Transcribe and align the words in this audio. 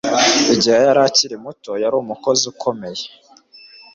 igihe 0.53 0.77
yari 0.87 1.01
akiri 1.07 1.35
muto, 1.43 1.71
yari 1.83 1.95
umukozi 2.03 2.43
ukomeye 2.53 3.05